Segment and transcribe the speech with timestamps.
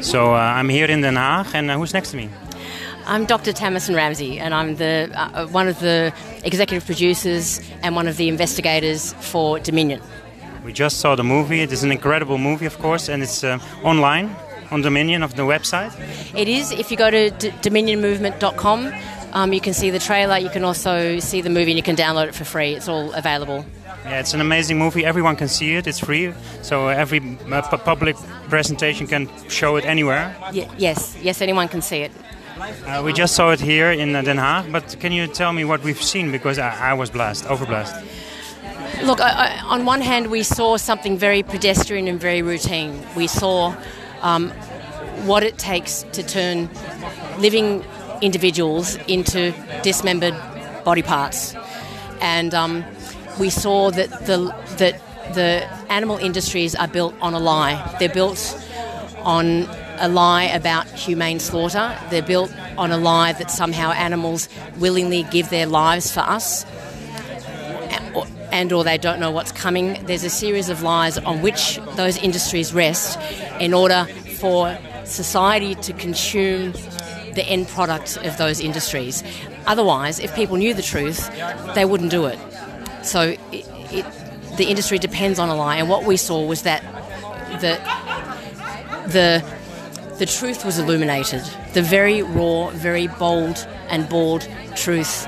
[0.00, 2.30] So uh, I'm here in Den Haag, and uh, who's next to me?
[3.06, 3.52] I'm Dr.
[3.52, 6.12] Tamison Ramsey, and I'm the uh, one of the
[6.44, 10.00] executive producers and one of the investigators for Dominion.
[10.64, 11.60] We just saw the movie.
[11.60, 14.34] It is an incredible movie, of course, and it's uh, online
[14.70, 15.92] on Dominion of the website.
[16.34, 16.70] It is.
[16.72, 18.92] If you go to d- dominionmovement.com,
[19.32, 20.38] um, you can see the trailer.
[20.38, 22.74] You can also see the movie, and you can download it for free.
[22.74, 23.64] It's all available.
[24.04, 25.04] Yeah, it's an amazing movie.
[25.04, 25.86] Everyone can see it.
[25.86, 27.20] It's free, so every
[27.52, 28.16] uh, pu- public
[28.48, 30.34] presentation can show it anywhere.
[30.52, 32.12] Y- yes, yes, anyone can see it.
[32.86, 35.64] Uh, we just saw it here in uh, Den Haag, but can you tell me
[35.64, 36.30] what we've seen?
[36.32, 37.94] Because I, I was blessed, overblessed.
[39.04, 43.00] Look, I, I, on one hand, we saw something very pedestrian and very routine.
[43.16, 43.74] We saw
[44.22, 44.50] um,
[45.26, 46.68] what it takes to turn
[47.38, 47.84] living
[48.20, 50.34] individuals into dismembered
[50.84, 51.54] body parts,
[52.20, 52.84] and um,
[53.40, 55.00] we saw that the that
[55.34, 57.96] the animal industries are built on a lie.
[57.98, 58.40] They're built
[59.22, 61.96] on a lie about humane slaughter.
[62.10, 66.64] They're built on a lie that somehow animals willingly give their lives for us
[68.52, 70.04] and or they don't know what's coming.
[70.06, 73.18] There's a series of lies on which those industries rest
[73.60, 74.06] in order
[74.38, 76.72] for society to consume
[77.34, 79.22] the end product of those industries.
[79.66, 81.30] Otherwise, if people knew the truth,
[81.74, 82.38] they wouldn't do it.
[83.02, 84.06] So it, it,
[84.56, 86.82] the industry depends on a lie, and what we saw was that
[87.60, 87.78] the
[89.08, 89.44] the
[90.18, 91.42] the truth was illuminated.
[91.72, 95.26] The very raw, very bold and bald truth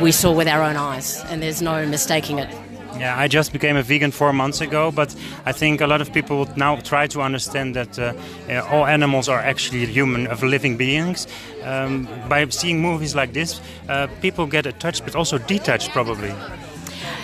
[0.00, 2.48] we saw with our own eyes, and there's no mistaking it.
[2.98, 5.14] Yeah, I just became a vegan four months ago, but
[5.46, 8.12] I think a lot of people would now try to understand that uh,
[8.48, 11.26] uh, all animals are actually human, of living beings.
[11.64, 16.34] Um, by seeing movies like this, uh, people get attached, but also detached, probably.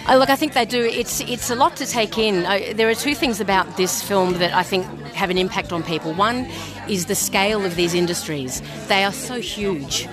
[0.08, 0.84] Uh, look, I think they do.
[0.84, 2.44] It's it's a lot to take in.
[2.76, 6.14] There are two things about this film that I think have an impact on people.
[6.14, 6.46] One
[6.88, 10.08] is the scale of these industries; they are so huge,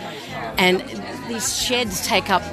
[0.58, 0.82] and
[1.30, 2.44] these sheds take up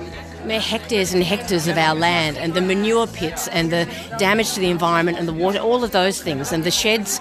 [0.51, 3.89] hectares and hectares of our land, and the manure pits, and the
[4.19, 7.21] damage to the environment and the water, all of those things, and the sheds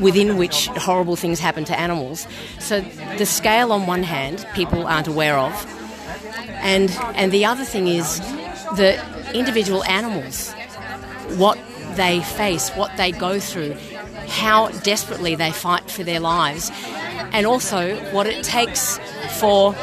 [0.00, 2.26] within which horrible things happen to animals.
[2.60, 2.80] So
[3.16, 5.52] the scale, on one hand, people aren't aware of,
[6.60, 8.20] and and the other thing is
[8.76, 9.00] the
[9.34, 10.52] individual animals,
[11.36, 11.58] what
[11.96, 13.76] they face, what they go through,
[14.28, 16.70] how desperately they fight for their lives,
[17.32, 18.98] and also what it takes
[19.38, 19.74] for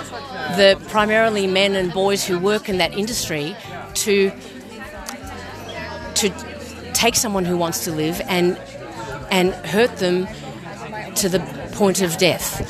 [0.56, 3.56] the primarily men and boys who work in that industry
[3.96, 4.32] to
[6.16, 6.30] to
[6.94, 8.58] take someone who wants to live and
[9.32, 10.28] and hurt them
[11.16, 11.40] to the
[11.74, 12.62] point of death.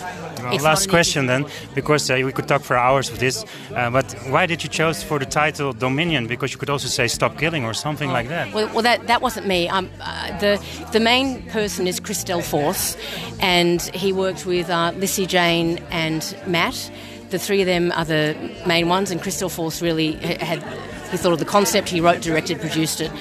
[0.52, 3.46] Well, last question then, because uh, we could talk for hours with this.
[3.74, 6.28] Uh, but why did you choose for the title Dominion?
[6.28, 8.54] Because you could also say Stop Killing or something like that.
[8.54, 9.68] Well, well that, that wasn't me.
[9.70, 12.96] Um, uh, the, the main person is Chris Delforce,
[13.42, 16.92] and he worked with uh, Lissy Jane and Matt.
[17.30, 20.64] The three of them are the main ones, and Crystal Force really had
[21.12, 21.90] he thought of the concept.
[21.90, 23.12] He wrote, directed, produced it,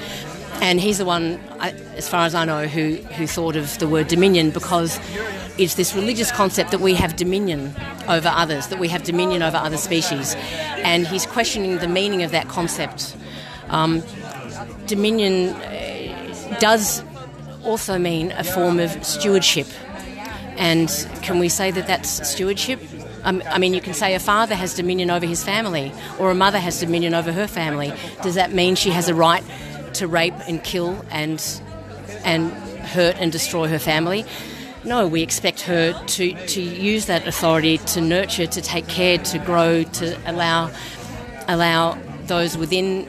[0.61, 4.09] and he's the one, as far as I know, who who thought of the word
[4.09, 4.99] dominion because
[5.59, 7.75] it's this religious concept that we have dominion
[8.09, 10.35] over others, that we have dominion over other species,
[10.79, 13.17] and he's questioning the meaning of that concept.
[13.69, 14.03] Um,
[14.87, 17.03] dominion uh, does
[17.65, 19.67] also mean a form of stewardship.
[20.57, 20.89] And
[21.23, 22.81] can we say that that's stewardship?
[23.25, 26.35] Um, I mean, you can say a father has dominion over his family, or a
[26.35, 27.93] mother has dominion over her family.
[28.23, 29.45] Does that mean she has a right
[29.95, 31.43] to rape and kill and
[32.25, 34.25] and hurt and destroy her family?
[34.85, 39.39] No, we expect her to, to use that authority to nurture, to take care, to
[39.39, 40.71] grow, to allow
[41.49, 43.07] allow those within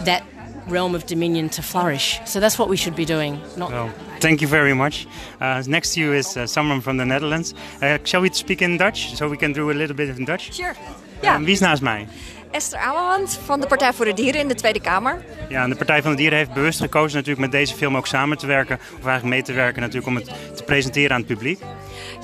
[0.00, 0.24] that
[0.68, 2.20] realm of dominion to flourish.
[2.24, 3.40] So that's what we should be doing.
[3.56, 3.92] Not Well,
[4.24, 5.06] thank you very much.
[5.40, 7.52] Uh, next to you is uh, someone from the Netherlands.
[7.82, 10.52] Uh, shall we speak in Dutch so we can do a little bit in Dutch?
[10.52, 10.74] Sure.
[11.20, 12.06] Ja, Uh, wie is naast mij?
[12.50, 15.24] Esther Ouwehand van de Partij voor de Dieren in de Tweede Kamer.
[15.48, 18.06] Ja, en de Partij van de Dieren heeft bewust gekozen natuurlijk met deze film ook
[18.06, 18.76] samen te werken.
[18.76, 21.60] Of eigenlijk mee te werken natuurlijk om het te presenteren aan het publiek.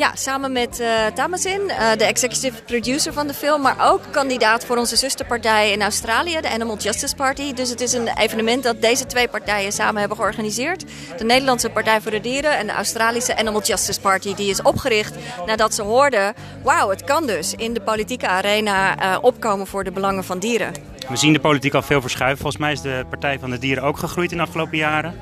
[0.01, 4.65] Ja, samen met eh Tamazin, eh, de executive producer van de film, maar ook kandidaat
[4.65, 7.55] voor onze zusterpartij in Australië, de Animal Justice Party.
[7.55, 10.85] Dus het is een evenement dat deze twee partijen samen hebben georganiseerd.
[11.19, 15.15] De Nederlandse Partij voor de Dieren en de Australische Animal Justice Party, die is opgericht
[15.47, 19.93] nadat ze hoorden, wauw, het kan dus in de politieke arena eh, opkomen voor de
[19.93, 20.73] belangen van dieren.
[21.09, 22.39] We zien de politiek al veel verschuiven.
[22.39, 25.15] Volgens mij is de Partij van de Dieren ook gegroeid in de afgelopen jaren.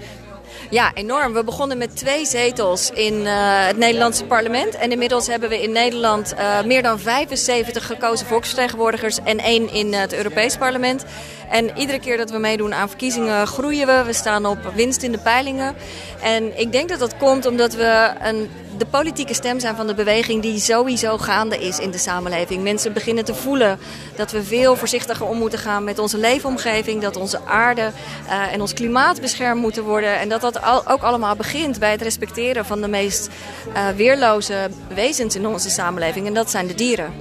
[0.70, 1.32] Ja, enorm.
[1.32, 4.74] We begonnen met twee zetels in uh, het Nederlandse parlement.
[4.74, 9.92] En inmiddels hebben we in Nederland uh, meer dan 75 gekozen volksvertegenwoordigers en één in
[9.92, 11.04] het Europees parlement.
[11.50, 14.02] En iedere keer dat we meedoen aan verkiezingen groeien we.
[14.04, 15.74] We staan op winst in de peilingen.
[16.22, 19.94] En ik denk dat dat komt omdat we een de politieke stem zijn van de
[19.94, 22.62] beweging die sowieso gaande is in de samenleving.
[22.62, 23.78] Mensen beginnen te voelen
[24.16, 27.02] dat we veel voorzichtiger om moeten gaan met onze leefomgeving.
[27.02, 27.90] Dat onze aarde
[28.26, 30.18] uh, en ons klimaat beschermd moeten worden.
[30.18, 33.28] En dat dat al, ook allemaal begint bij het respecteren van de meest
[33.68, 36.26] uh, weerloze wezens in onze samenleving.
[36.26, 37.12] En dat zijn de dieren.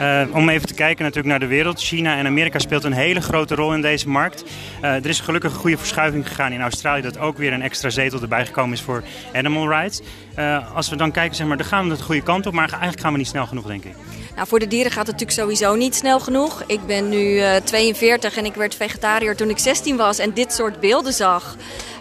[0.00, 1.80] Uh, om even te kijken natuurlijk naar de wereld.
[1.80, 4.44] China en Amerika speelt een hele grote rol in deze markt.
[4.82, 7.90] Uh, er is gelukkig een goede verschuiving gegaan in Australië dat ook weer een extra
[7.90, 9.02] zetel erbij gekomen is voor
[9.32, 10.00] animal rights.
[10.38, 12.68] Uh, als we dan kijken, zeg maar, dan gaan we de goede kant op, maar
[12.68, 13.94] eigenlijk gaan we niet snel genoeg, denk ik.
[14.34, 16.62] Nou, voor de dieren gaat het natuurlijk sowieso niet snel genoeg.
[16.66, 20.52] Ik ben nu uh, 42 en ik werd vegetariër toen ik 16 was en dit
[20.52, 21.56] soort beelden zag.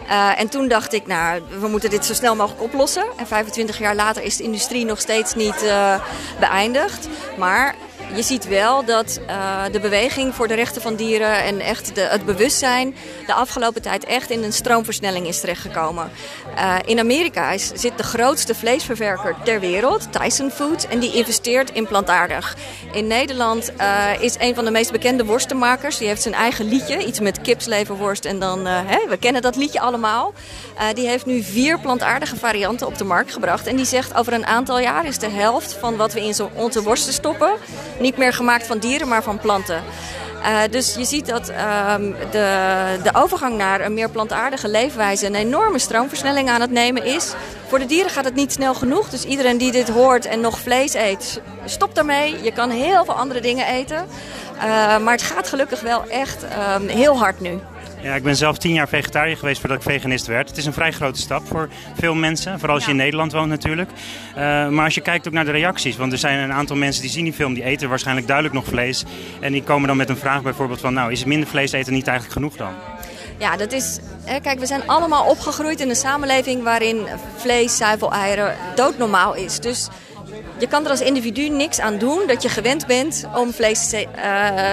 [0.09, 3.05] Uh, en toen dacht ik, nou, we moeten dit zo snel mogelijk oplossen.
[3.17, 5.95] En 25 jaar later is de industrie nog steeds niet uh,
[6.39, 7.07] beëindigd.
[7.37, 7.75] Maar
[8.15, 12.01] je ziet wel dat uh, de beweging voor de rechten van dieren en echt de,
[12.01, 12.95] het bewustzijn
[13.25, 16.11] de afgelopen tijd echt in een stroomversnelling is terechtgekomen.
[16.55, 21.71] Uh, in Amerika is, zit de grootste vleesverwerker ter wereld, Tyson Foods, en die investeert
[21.71, 22.55] in plantaardig.
[22.91, 27.05] In Nederland uh, is een van de meest bekende worstenmakers, die heeft zijn eigen liedje,
[27.05, 28.63] iets met kipsleverworst en dan,
[29.09, 30.33] we kennen dat liedje allemaal.
[30.93, 34.45] die heeft nu vier plantaardige varianten op de markt gebracht en die zegt over een
[34.45, 37.51] aantal jaar is de helft van wat we in onze worsten stoppen
[38.03, 39.83] niet meer gemaakt van dieren, maar van planten.
[40.41, 41.95] Uh, dus je ziet dat uh,
[42.31, 47.33] de, de overgang naar een meer plantaardige leefwijze een enorme stroomversnelling aan het nemen is.
[47.67, 49.09] Voor de dieren gaat het niet snel genoeg.
[49.09, 52.43] Dus iedereen die dit hoort en nog vlees eet, stop daarmee.
[52.43, 54.05] Je kan heel veel andere dingen eten.
[54.55, 54.63] Uh,
[54.97, 56.45] maar het gaat gelukkig wel echt
[56.87, 57.59] heel hard nu.
[58.03, 60.49] Ja, ik ben zelf tien jaar vegetariër geweest voordat ik veganist werd.
[60.49, 61.69] Het is een vrij grote stap voor
[61.99, 63.89] veel mensen, vooral als je in Nederland woont natuurlijk.
[63.89, 64.35] Uh,
[64.67, 67.11] maar als je kijkt ook naar de reacties, want er zijn een aantal mensen die
[67.11, 69.03] zien die film, die eten waarschijnlijk duidelijk nog vlees.
[69.39, 72.07] En die komen dan met een vraag bijvoorbeeld van, nou is minder vlees eten niet
[72.07, 72.73] eigenlijk genoeg dan?
[73.37, 73.99] Ja, dat is.
[74.23, 79.59] Hè, kijk, we zijn allemaal opgegroeid in een samenleving waarin vlees, zuivel, eieren doodnormaal is.
[79.59, 79.89] Dus
[80.57, 84.01] je kan er als individu niks aan doen dat je gewend bent om vlees, uh,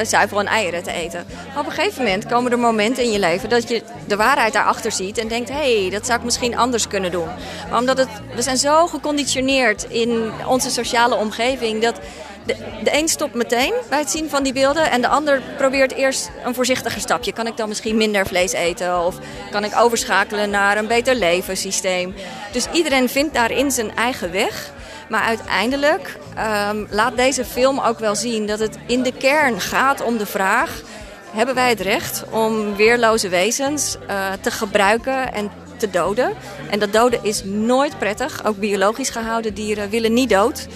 [0.02, 1.26] zuivel en eieren te eten.
[1.48, 4.52] Maar op een gegeven moment komen er momenten in je leven dat je de waarheid
[4.52, 7.28] daarachter ziet en denkt: hé, hey, dat zou ik misschien anders kunnen doen.
[7.70, 12.00] Maar omdat het, we zijn zo geconditioneerd in onze sociale omgeving dat.
[12.46, 15.92] De, de een stopt meteen bij het zien van die beelden en de ander probeert
[15.92, 17.32] eerst een voorzichtiger stapje.
[17.32, 19.16] Kan ik dan misschien minder vlees eten of
[19.50, 22.14] kan ik overschakelen naar een beter levenssysteem?
[22.52, 24.72] Dus iedereen vindt daarin zijn eigen weg.
[25.10, 26.18] Maar uiteindelijk
[26.70, 30.26] um, laat deze film ook wel zien dat het in de kern gaat om de
[30.26, 30.80] vraag:
[31.30, 36.32] hebben wij het recht om weerloze wezens uh, te gebruiken en te doden?
[36.70, 38.44] En dat doden is nooit prettig.
[38.44, 40.66] Ook biologisch gehouden dieren willen niet dood.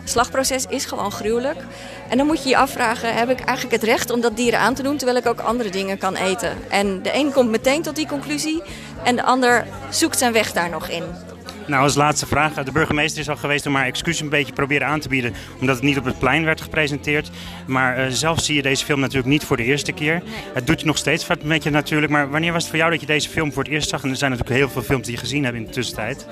[0.00, 1.60] Het slagproces is gewoon gruwelijk.
[2.08, 4.74] En dan moet je je afvragen: heb ik eigenlijk het recht om dat dieren aan
[4.74, 6.56] te doen terwijl ik ook andere dingen kan eten?
[6.70, 8.62] En de een komt meteen tot die conclusie
[9.04, 11.33] en de ander zoekt zijn weg daar nog in.
[11.66, 12.52] Nou, als laatste vraag.
[12.52, 15.34] De burgemeester is al geweest om haar excuus een beetje proberen aan te bieden.
[15.60, 17.30] Omdat het niet op het plein werd gepresenteerd.
[17.66, 20.22] Maar uh, zelf zie je deze film natuurlijk niet voor de eerste keer.
[20.54, 22.12] Het doet je nog steeds wat met je natuurlijk.
[22.12, 24.02] Maar wanneer was het voor jou dat je deze film voor het eerst zag?
[24.02, 26.26] En er zijn natuurlijk heel veel films die je gezien hebt in de tussentijd.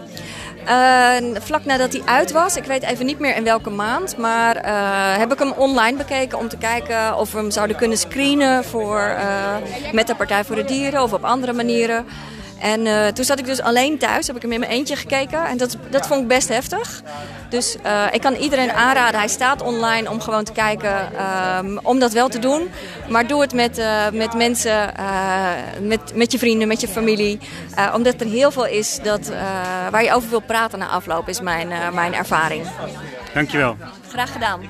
[0.67, 4.57] Uh, vlak nadat hij uit was, ik weet even niet meer in welke maand, maar
[4.57, 8.65] uh, heb ik hem online bekeken om te kijken of we hem zouden kunnen screenen
[8.65, 9.17] voor,
[9.93, 12.07] met de Partij voor de Dieren of op andere manieren.
[12.63, 15.47] En uh, toen zat ik dus alleen thuis, heb ik hem in mijn eentje gekeken.
[15.47, 17.03] En dat, dat vond ik best heftig.
[17.49, 21.11] Dus uh, ik kan iedereen aanraden, hij staat online om gewoon te kijken,
[21.59, 22.71] um, om dat wel te doen.
[23.09, 24.93] Maar doe het met, uh, met mensen,
[25.81, 27.39] met, met je vrienden, met je familie.
[27.95, 29.31] omdat er heel veel is dat,
[29.91, 32.67] waar je over wil praten na afloop, is mijn, mijn ervaring.
[33.35, 33.77] Dankjewel.
[34.09, 34.61] Graag gedaan.